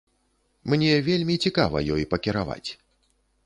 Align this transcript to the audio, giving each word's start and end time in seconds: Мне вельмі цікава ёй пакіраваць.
Мне 0.73 0.93
вельмі 1.09 1.35
цікава 1.45 1.85
ёй 1.97 2.03
пакіраваць. 2.15 2.69